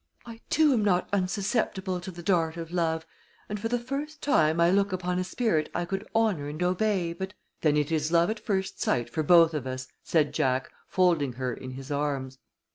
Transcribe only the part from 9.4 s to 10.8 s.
of us," said Jack,